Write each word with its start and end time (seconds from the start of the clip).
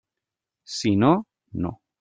Si 0.77 0.95
no, 1.03 1.13
no. 1.51 1.77